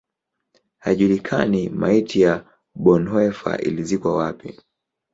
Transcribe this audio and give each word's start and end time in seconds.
Haijulikani 0.77 1.69
maiti 1.69 2.21
ya 2.21 2.45
Bonhoeffer 2.75 3.61
ilizikwa 3.67 4.15
wapi. 4.17 4.59